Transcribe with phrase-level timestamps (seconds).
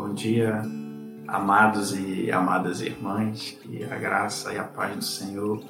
[0.00, 0.62] Bom dia,
[1.26, 5.60] amados e amadas irmãs, que a graça e a paz do Senhor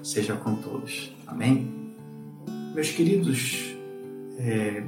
[0.00, 1.12] seja com todos.
[1.26, 1.68] Amém?
[2.72, 3.74] Meus queridos,
[4.38, 4.84] é,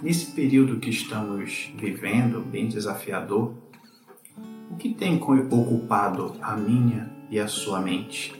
[0.00, 3.52] nesse período que estamos vivendo, bem desafiador,
[4.70, 8.32] o que tem ocupado a minha e a sua mente?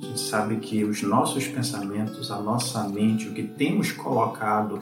[0.00, 4.78] A gente sabe que os nossos pensamentos, a nossa mente, o que temos colocado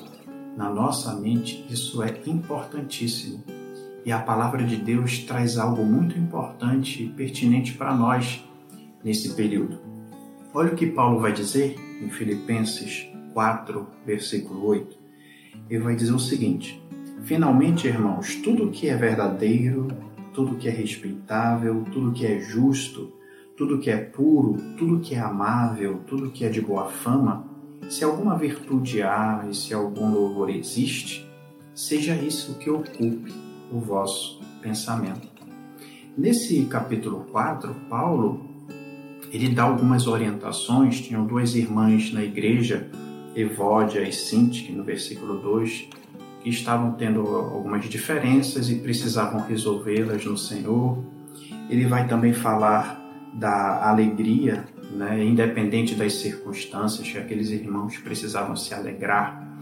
[0.57, 3.43] na nossa mente, isso é importantíssimo.
[4.05, 8.45] E a palavra de Deus traz algo muito importante e pertinente para nós
[9.03, 9.79] nesse período.
[10.53, 14.99] Olha o que Paulo vai dizer em Filipenses 4, versículo 8.
[15.71, 16.83] Ele vai dizer o seguinte:
[17.23, 19.89] Finalmente, irmãos, tudo que é verdadeiro,
[20.35, 23.11] tudo que é respeitável, tudo que é justo,
[23.57, 27.47] tudo que é puro, tudo que é amável, tudo que é de boa fama,
[27.89, 31.27] se alguma virtude há e se algum louvor existe,
[31.75, 33.44] seja isso que ocupe
[33.75, 35.29] o vosso pensamento.
[36.17, 38.55] Nesse capítulo 4, Paulo
[39.35, 41.01] ele dá algumas orientações.
[41.01, 42.89] Tinham duas irmãs na igreja,
[43.35, 45.89] Evódia e Sinti, no versículo 2,
[46.41, 51.03] que estavam tendo algumas diferenças e precisavam resolvê-las no Senhor.
[51.69, 53.03] Ele vai também falar
[53.35, 59.59] da alegria né, independente das circunstâncias, que aqueles irmãos precisavam se alegrar,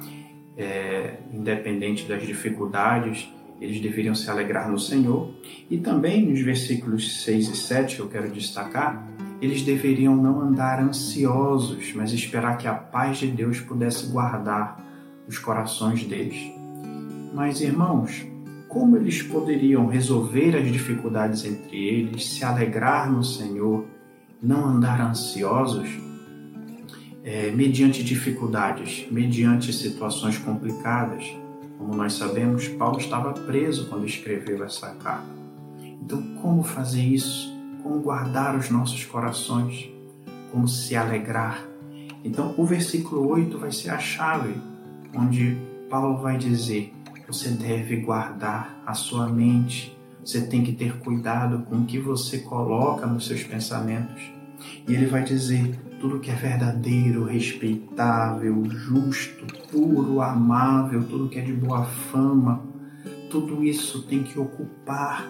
[0.55, 3.27] é, independente das dificuldades,
[3.63, 5.31] eles deveriam se alegrar no Senhor.
[5.71, 9.09] E também nos versículos 6 e 7, que eu quero destacar,
[9.41, 14.85] eles deveriam não andar ansiosos, mas esperar que a paz de Deus pudesse guardar
[15.29, 16.53] os corações deles.
[17.33, 18.27] Mas, irmãos,
[18.69, 23.87] como eles poderiam resolver as dificuldades entre eles, se alegrar no Senhor
[24.43, 25.89] não andar ansiosos
[27.23, 31.25] é, mediante dificuldades, mediante situações complicadas.
[31.83, 35.27] Como nós sabemos, Paulo estava preso quando escreveu essa carta.
[36.01, 37.53] Então, como fazer isso?
[37.83, 39.91] Como guardar os nossos corações?
[40.53, 41.67] Como se alegrar?
[42.23, 44.55] Então, o versículo 8 vai ser a chave,
[45.13, 45.59] onde
[45.91, 46.95] Paulo vai dizer:
[47.27, 49.93] você deve guardar a sua mente
[50.25, 54.23] você tem que ter cuidado com o que você coloca nos seus pensamentos.
[54.87, 61.43] E ele vai dizer tudo que é verdadeiro, respeitável, justo, puro, amável, tudo que é
[61.43, 62.63] de boa fama,
[63.31, 65.29] tudo isso tem que ocupar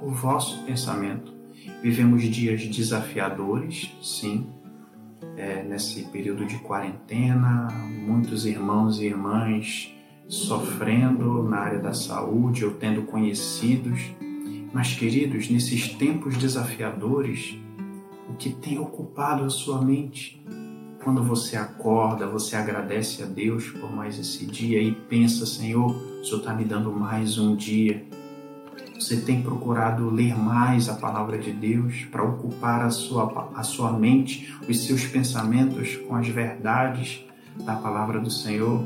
[0.00, 1.32] o vosso pensamento.
[1.82, 4.46] Vivemos dias desafiadores, sim,
[5.36, 7.68] é, nesse período de quarentena,
[8.06, 9.90] muitos irmãos e irmãs
[10.26, 14.14] sofrendo na área da saúde ou tendo conhecidos
[14.74, 17.56] mas, queridos, nesses tempos desafiadores,
[18.34, 20.44] o que tem ocupado a sua mente?
[21.04, 26.24] Quando você acorda, você agradece a Deus por mais esse dia e pensa, Senhor, o
[26.24, 28.04] Senhor está me dando mais um dia.
[28.98, 33.92] Você tem procurado ler mais a palavra de Deus para ocupar a sua, a sua
[33.92, 37.24] mente, os seus pensamentos com as verdades
[37.64, 38.84] da palavra do Senhor?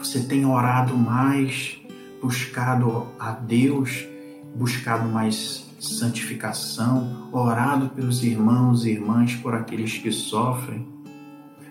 [0.00, 1.78] Você tem orado mais,
[2.20, 4.06] buscado a Deus
[4.54, 10.86] buscado mais santificação, orado pelos irmãos e irmãs, por aqueles que sofrem.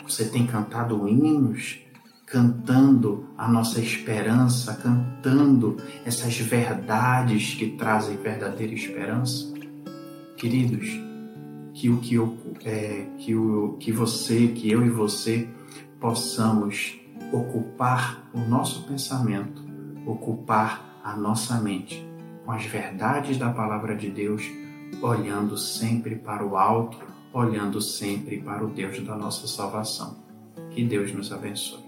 [0.03, 1.79] Você tem cantado hinos,
[2.25, 9.53] cantando a nossa esperança, cantando essas verdades que trazem verdadeira esperança.
[10.35, 10.89] Queridos,
[11.73, 15.47] que o que, eu, é, que o que você, que eu e você
[15.99, 16.99] possamos
[17.31, 19.63] ocupar o nosso pensamento,
[20.05, 22.12] ocupar a nossa mente
[22.45, 24.43] com as verdades da palavra de Deus,
[25.01, 26.97] olhando sempre para o alto,
[27.31, 30.17] olhando sempre para o Deus da nossa salvação.
[30.71, 31.82] Que Deus nos abençoe.